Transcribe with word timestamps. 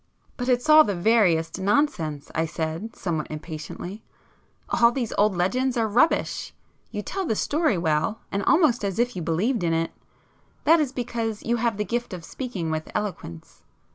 "But 0.35 0.49
it's 0.49 0.67
all 0.67 0.83
the 0.83 0.95
veriest 0.95 1.59
nonsense,"—I 1.61 2.47
said 2.47 2.95
somewhat 2.95 3.27
impatiently—"All 3.29 4.91
these 4.91 5.13
old 5.15 5.35
legends 5.35 5.77
are 5.77 5.87
rubbish. 5.87 6.55
You 6.89 7.03
tell 7.03 7.23
the 7.27 7.35
story 7.35 7.77
well, 7.77 8.19
and 8.31 8.41
almost 8.45 8.83
as 8.83 8.97
if 8.97 9.15
you 9.15 9.21
believed 9.21 9.63
in 9.63 9.73
it,—that 9.75 10.79
is 10.79 10.91
because 10.91 11.43
you 11.43 11.57
have 11.57 11.77
the 11.77 11.85
gift 11.85 12.13
of 12.13 12.25
speaking 12.25 12.71
with 12.71 12.89
eloquence. 12.95 13.63